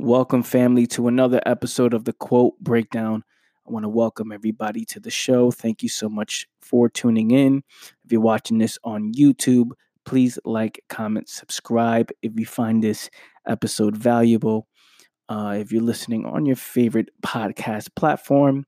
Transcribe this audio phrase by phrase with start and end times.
[0.00, 3.24] Welcome, family, to another episode of the Quote Breakdown.
[3.66, 5.50] I want to welcome everybody to the show.
[5.50, 7.64] Thank you so much for tuning in.
[8.04, 9.70] If you're watching this on YouTube,
[10.04, 13.10] please like, comment, subscribe if you find this
[13.48, 14.68] episode valuable.
[15.28, 18.66] Uh, if you're listening on your favorite podcast platform,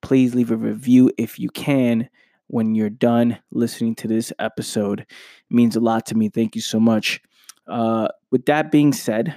[0.00, 2.08] please leave a review if you can
[2.48, 5.02] when you're done listening to this episode.
[5.02, 5.06] It
[5.48, 6.28] means a lot to me.
[6.28, 7.20] Thank you so much.
[7.68, 9.32] Uh, with that being said,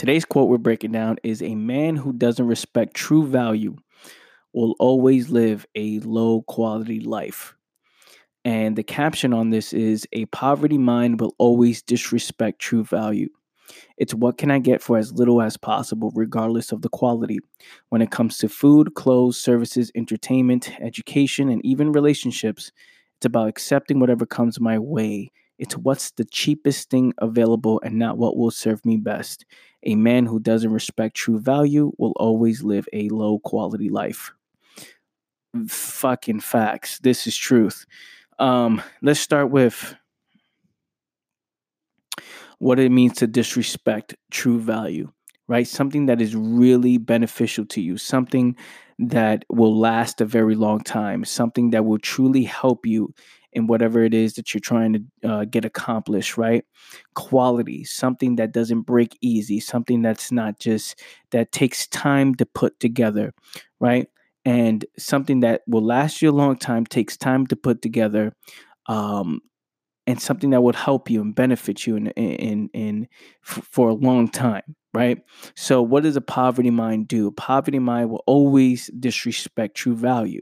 [0.00, 3.76] today's quote we're breaking down is A man who doesn't respect true value
[4.54, 7.54] will always live a low quality life.
[8.42, 13.28] And the caption on this is A poverty mind will always disrespect true value.
[13.98, 17.40] It's what can I get for as little as possible, regardless of the quality.
[17.90, 22.72] When it comes to food, clothes, services, entertainment, education, and even relationships,
[23.18, 25.30] it's about accepting whatever comes my way.
[25.60, 29.44] It's what's the cheapest thing available and not what will serve me best.
[29.84, 34.32] A man who doesn't respect true value will always live a low quality life.
[35.68, 36.98] Fucking facts.
[37.00, 37.84] This is truth.
[38.38, 39.94] Um, let's start with
[42.58, 45.10] what it means to disrespect true value,
[45.46, 45.68] right?
[45.68, 48.56] Something that is really beneficial to you, something
[48.98, 53.12] that will last a very long time, something that will truly help you
[53.52, 56.64] in whatever it is that you're trying to uh, get accomplished, right?
[57.14, 62.78] Quality, something that doesn't break easy, something that's not just that takes time to put
[62.80, 63.32] together,
[63.80, 64.08] right?
[64.44, 68.34] And something that will last you a long time takes time to put together.
[68.86, 69.40] Um,
[70.06, 73.08] and something that would help you and benefit you in in in
[73.42, 75.22] for a long time right
[75.56, 80.40] so what does a poverty mind do a poverty mind will always disrespect true value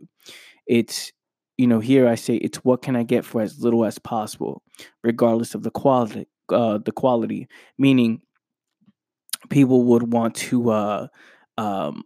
[0.66, 1.12] it's
[1.58, 4.62] you know here i say it's what can i get for as little as possible
[5.04, 8.20] regardless of the quality uh the quality meaning
[9.50, 11.06] people would want to uh
[11.58, 12.02] um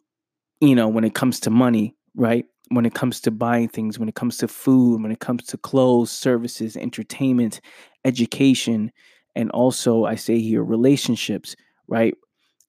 [0.61, 4.09] you know when it comes to money right when it comes to buying things, when
[4.09, 7.61] it comes to food, when it comes to clothes, services, entertainment,
[8.05, 8.91] education,
[9.37, 11.55] and also I say here relationships,
[11.87, 12.15] right?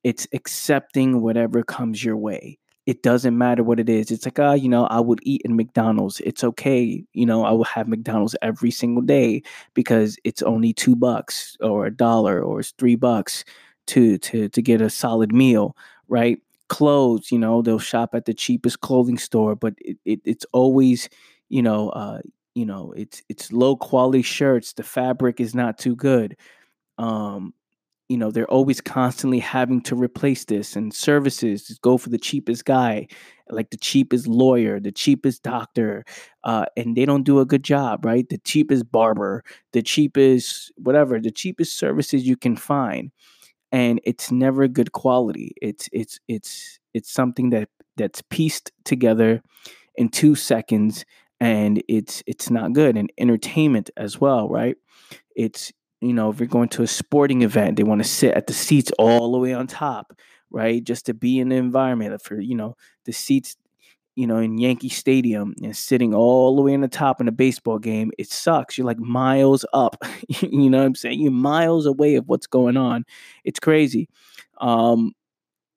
[0.04, 2.60] It's accepting whatever comes your way.
[2.86, 4.12] It doesn't matter what it is.
[4.12, 6.20] It's like, ah, uh, you know, I would eat in McDonald's.
[6.22, 7.04] It's okay.
[7.14, 9.42] You know, I will have McDonald's every single day
[9.74, 13.46] because it's only two bucks or a dollar or it's three bucks
[13.88, 15.76] to to to get a solid meal,
[16.08, 16.40] right?
[16.70, 21.08] clothes you know they'll shop at the cheapest clothing store but it, it it's always
[21.50, 22.20] you know uh
[22.56, 26.36] you know it's it's low quality shirts the fabric is not too good
[26.98, 27.54] um
[28.10, 32.18] you know they're always constantly having to replace this and services just go for the
[32.18, 33.08] cheapest guy
[33.50, 36.04] like the cheapest lawyer the cheapest doctor
[36.44, 41.20] uh, and they don't do a good job right the cheapest barber the cheapest whatever
[41.20, 43.12] the cheapest services you can find
[43.72, 45.54] and it's never good quality.
[45.62, 49.42] It's it's it's it's something that that's pieced together
[49.96, 51.06] in two seconds
[51.40, 54.76] and it's it's not good and entertainment as well right
[55.36, 55.72] it's
[56.04, 58.54] you know if you're going to a sporting event they want to sit at the
[58.54, 60.14] seats all the way on top
[60.52, 62.76] right just to be in the environment for you know
[63.06, 63.56] the seats
[64.16, 67.32] you know, in Yankee Stadium and sitting all the way on the top in a
[67.32, 68.78] baseball game, it sucks.
[68.78, 69.98] You're like miles up.
[70.28, 71.20] you know what I'm saying?
[71.20, 73.06] You're miles away of what's going on.
[73.44, 74.08] It's crazy.
[74.60, 75.14] Um,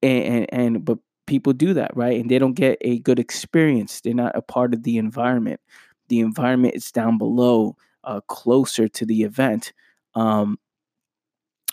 [0.03, 2.21] and, and, and but people do that, right?
[2.21, 4.01] And they don't get a good experience.
[4.01, 5.61] They're not a part of the environment.
[6.09, 9.73] The environment is down below, uh, closer to the event.
[10.17, 10.59] Um,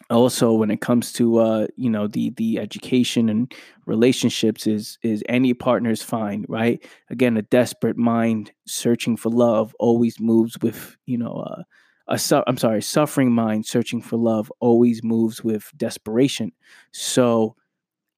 [0.09, 3.53] also when it comes to uh you know the the education and
[3.85, 6.85] relationships is is any partner is fine right?
[7.09, 11.63] Again a desperate mind searching for love always moves with you know uh,
[12.09, 16.51] a su- I'm sorry suffering mind searching for love always moves with desperation.
[16.91, 17.55] So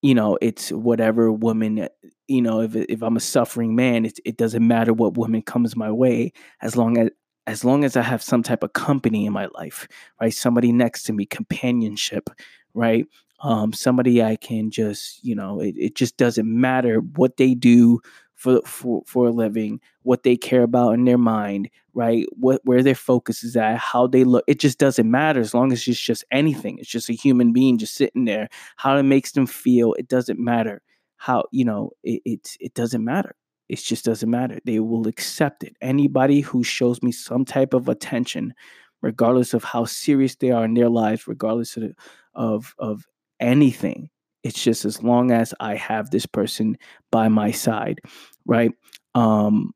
[0.01, 1.87] you know it's whatever woman
[2.27, 5.75] you know if if I'm a suffering man it it doesn't matter what woman comes
[5.75, 7.09] my way as long as
[7.47, 9.87] as long as I have some type of company in my life,
[10.21, 10.33] right?
[10.33, 12.29] Somebody next to me, companionship,
[12.73, 13.05] right?
[13.41, 17.99] Um, somebody I can just, you know, it, it just doesn't matter what they do
[18.33, 22.25] for, for for a living, what they care about in their mind, right?
[22.31, 24.43] What where their focus is at, how they look.
[24.47, 26.77] It just doesn't matter as long as it's just anything.
[26.79, 28.49] It's just a human being just sitting there.
[28.77, 30.81] How it makes them feel, it doesn't matter.
[31.17, 33.35] How you know it it, it doesn't matter
[33.69, 34.59] it just doesn't matter.
[34.65, 35.75] They will accept it.
[35.81, 38.53] Anybody who shows me some type of attention,
[39.01, 41.93] regardless of how serious they are in their lives, regardless of
[42.33, 43.05] of, of
[43.39, 44.09] anything,
[44.43, 46.77] it's just as long as I have this person
[47.11, 48.01] by my side,
[48.45, 48.71] right?
[49.15, 49.71] Um,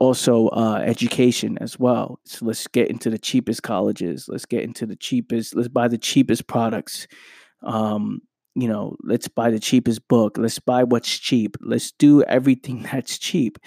[0.00, 2.18] also uh, education as well.
[2.24, 4.26] So let's get into the cheapest colleges.
[4.28, 5.54] Let's get into the cheapest.
[5.54, 7.06] Let's buy the cheapest products.
[7.62, 8.22] Um,
[8.54, 10.36] you know, let's buy the cheapest book.
[10.38, 11.56] Let's buy what's cheap.
[11.60, 13.58] Let's do everything that's cheap.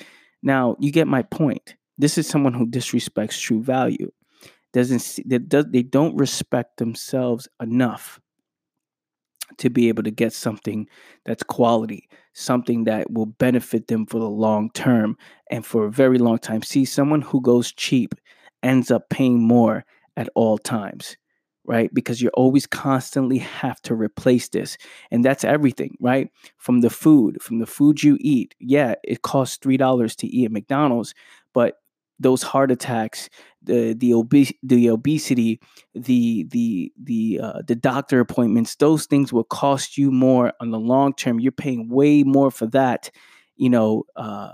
[0.42, 1.76] Now, you get my point.
[1.98, 4.12] This is someone who disrespects true value.
[4.74, 8.20] Doesn't see, they, they don't respect themselves enough
[9.58, 10.88] to be able to get something
[11.26, 15.16] that's quality, something that will benefit them for the long term
[15.52, 16.64] and for a very long time.
[16.64, 18.16] See, someone who goes cheap
[18.64, 19.86] ends up paying more
[20.18, 21.18] at all times,
[21.65, 21.94] right?
[21.94, 24.77] Because you always constantly have to replace this.
[25.12, 26.30] And that's everything, right?
[26.57, 28.56] From the food, from the food you eat.
[28.60, 31.13] Yeah, it costs $3 to eat at McDonald's,
[31.54, 31.75] but
[32.19, 33.30] those heart attacks,
[33.62, 34.13] the the
[34.63, 35.60] the obesity,
[35.94, 40.80] the the the uh, the doctor appointments, those things will cost you more on the
[40.80, 41.39] long term.
[41.39, 43.10] You're paying way more for that,
[43.56, 44.51] you know, uh,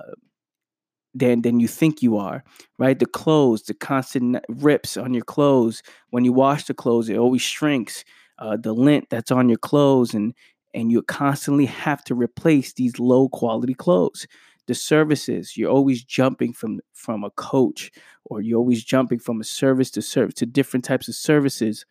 [1.14, 2.44] than than you think you are.
[2.78, 2.98] Right?
[2.98, 5.82] The clothes, the constant rips on your clothes.
[6.10, 8.04] When you wash the clothes, it always shrinks.
[8.38, 10.34] Uh, the lint that's on your clothes, and
[10.74, 14.28] and you constantly have to replace these low quality clothes
[14.70, 17.90] the services you're always jumping from from a coach
[18.26, 21.88] or you're always jumping from a service to service to different types of services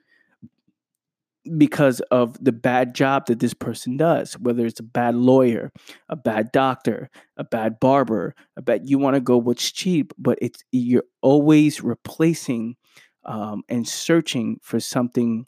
[1.57, 5.71] because of the bad job that this person does whether it's a bad lawyer
[6.09, 10.39] a bad doctor a bad barber i bet you want to go what's cheap but
[10.43, 12.77] it's you're always replacing
[13.25, 15.45] um, and searching for something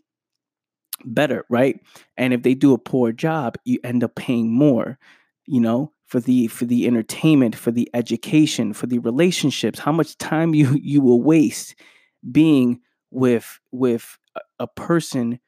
[1.04, 1.80] better right?
[2.16, 4.98] And if they do a poor job you end up paying more
[5.46, 10.16] you know for the for the entertainment for the education for the relationships how much
[10.18, 11.74] time you you will waste
[12.30, 14.18] being with with
[14.60, 15.40] a, person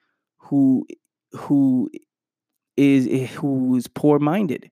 [0.52, 0.87] who
[1.32, 1.90] who
[2.76, 4.70] is eh, who is poor minded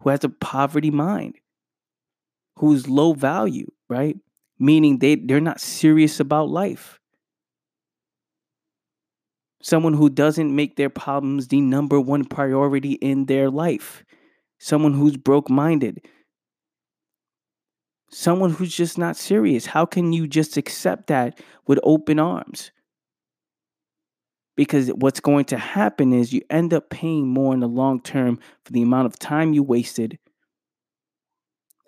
[0.00, 1.36] who has a poverty mind
[2.56, 4.16] who's low value right
[4.58, 6.98] meaning they they're not serious about life
[9.62, 14.04] someone who doesn't make their problems the number one priority in their life
[14.58, 16.00] someone who's broke minded,
[18.10, 19.66] someone who's just not serious.
[19.66, 22.70] How can you just accept that with open arms?
[24.58, 28.40] Because what's going to happen is you end up paying more in the long term
[28.64, 30.18] for the amount of time you wasted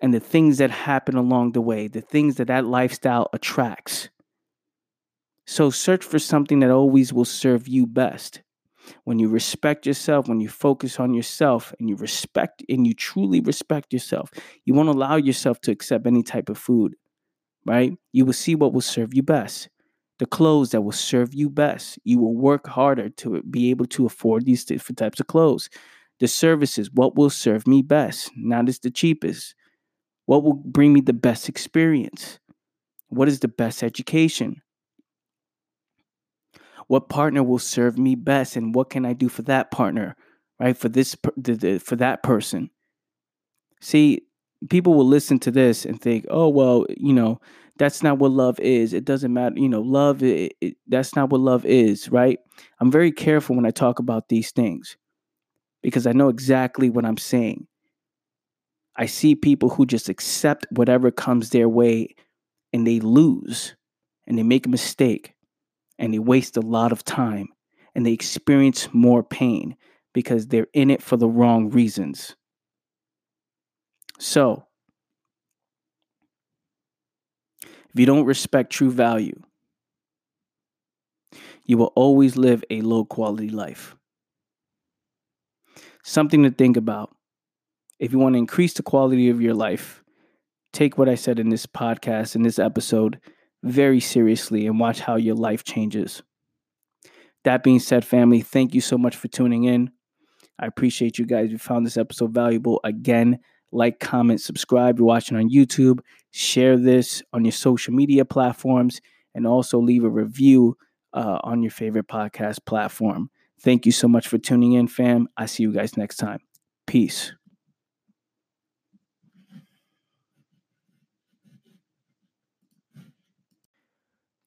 [0.01, 4.07] and the things that happen along the way, the things that that lifestyle attracts.
[5.45, 8.41] So search for something that always will serve you best
[9.03, 13.41] when you respect yourself, when you focus on yourself and you respect and you truly
[13.41, 14.31] respect yourself,
[14.63, 16.95] you won't allow yourself to accept any type of food,
[17.65, 17.91] right?
[18.13, 19.67] You will see what will serve you best.
[20.21, 21.99] The clothes that will serve you best.
[22.05, 25.69] You will work harder to be able to afford these different types of clothes.
[26.21, 29.55] The services, what will serve me best, not as the cheapest.
[30.27, 32.39] What will bring me the best experience?
[33.09, 34.61] What is the best education?
[36.91, 40.15] what partner will serve me best and what can I do for that partner,
[40.59, 40.75] right?
[40.75, 41.15] For this
[41.79, 42.69] for that person.
[43.79, 44.23] See,
[44.69, 47.39] people will listen to this and think, "Oh, well, you know,
[47.77, 48.93] that's not what love is.
[48.93, 52.39] It doesn't matter, you know, love it, it, that's not what love is, right?"
[52.79, 54.97] I'm very careful when I talk about these things
[55.81, 57.67] because I know exactly what I'm saying.
[58.95, 62.15] I see people who just accept whatever comes their way
[62.73, 63.75] and they lose
[64.27, 65.33] and they make a mistake
[65.97, 67.47] and they waste a lot of time
[67.95, 69.75] and they experience more pain
[70.13, 72.35] because they're in it for the wrong reasons.
[74.19, 74.65] So,
[77.93, 79.39] if you don't respect true value,
[81.65, 83.95] you will always live a low quality life.
[86.03, 87.15] Something to think about.
[87.99, 90.03] If you want to increase the quality of your life,
[90.73, 93.19] take what I said in this podcast, in this episode,
[93.63, 96.23] very seriously and watch how your life changes.
[97.43, 99.91] That being said, family, thank you so much for tuning in.
[100.59, 101.45] I appreciate you guys.
[101.45, 103.39] If you found this episode valuable, again,
[103.71, 104.97] like, comment, subscribe.
[104.97, 105.99] You're watching on YouTube.
[106.31, 109.01] Share this on your social media platforms
[109.33, 110.77] and also leave a review
[111.13, 113.29] uh, on your favorite podcast platform.
[113.59, 115.27] Thank you so much for tuning in, fam.
[115.37, 116.39] I see you guys next time.
[116.87, 117.31] Peace.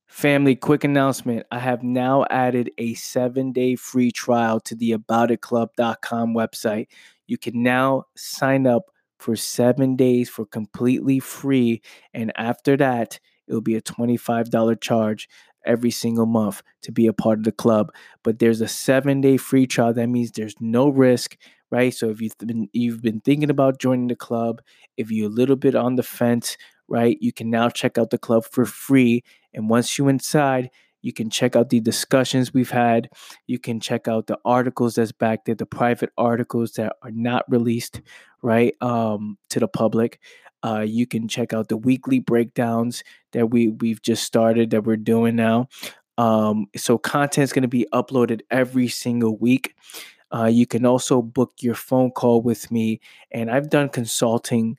[0.06, 1.44] Family, quick announcement.
[1.50, 6.86] I have now added a seven day free trial to the aboutitclub.com website.
[7.26, 8.84] You can now sign up
[9.24, 11.80] for seven days for completely free.
[12.12, 15.28] And after that, it will be a $25 charge
[15.64, 17.90] every single month to be a part of the club.
[18.22, 19.94] But there's a seven day free trial.
[19.94, 21.38] That means there's no risk,
[21.70, 21.94] right?
[21.94, 24.60] So if you've been you've been thinking about joining the club,
[24.98, 27.16] if you're a little bit on the fence, right?
[27.18, 29.24] You can now check out the club for free.
[29.54, 30.68] And once you're inside,
[31.04, 33.10] you can check out the discussions we've had.
[33.46, 37.44] You can check out the articles that's back there, the private articles that are not
[37.46, 38.00] released,
[38.40, 40.18] right, um, to the public.
[40.64, 44.96] Uh, you can check out the weekly breakdowns that we we've just started that we're
[44.96, 45.68] doing now.
[46.16, 49.74] Um, so content is going to be uploaded every single week.
[50.34, 52.98] Uh, you can also book your phone call with me,
[53.30, 54.78] and I've done consulting.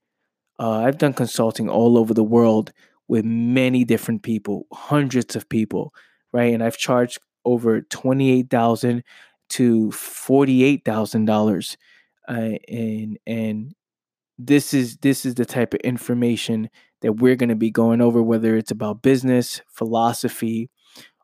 [0.57, 2.73] Uh, I've done consulting all over the world
[3.07, 5.93] with many different people, hundreds of people,
[6.35, 6.53] right?
[6.53, 9.03] And I've charged over twenty-eight thousand
[9.49, 11.77] to forty-eight thousand uh, dollars,
[12.27, 13.73] and and
[14.37, 16.69] this is this is the type of information
[17.01, 20.69] that we're going to be going over, whether it's about business, philosophy,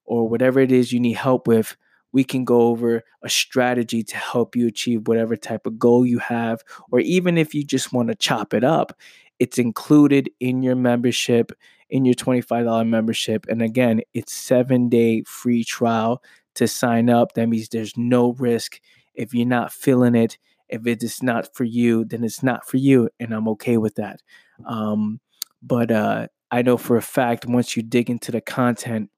[0.06, 1.76] or whatever it is you need help with,
[2.14, 6.20] we can go over a strategy to help you achieve whatever type of goal you
[6.20, 6.62] have.
[6.92, 8.98] Or even if you just want to chop it up,
[9.40, 11.52] it's included in your membership,
[11.92, 13.46] in your $25 membership.
[13.50, 16.24] And again, it's seven day free trial
[16.56, 17.34] to sign up.
[17.34, 18.80] That means there's no risk.
[19.14, 20.38] If you're not feeling it,
[20.70, 23.10] if it is not for you, then it's not for you.
[23.20, 24.22] And I'm okay with that.
[24.66, 25.20] Um,
[25.62, 29.10] but uh, I know for a fact once you dig into the content,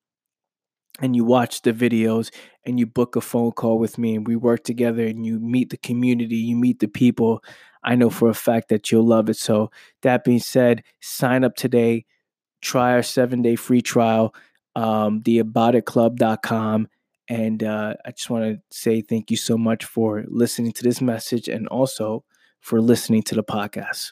[1.01, 2.29] and you watch the videos
[2.65, 5.71] and you book a phone call with me and we work together and you meet
[5.71, 7.43] the community, you meet the people,
[7.83, 9.37] I know for a fact that you'll love it.
[9.37, 9.71] So,
[10.03, 12.05] that being said, sign up today,
[12.63, 14.33] try our seven day free trial,
[14.75, 16.87] um, theaboutitclub.com.
[17.29, 21.01] And uh, I just want to say thank you so much for listening to this
[21.01, 22.23] message and also
[22.61, 24.11] for listening to the podcast.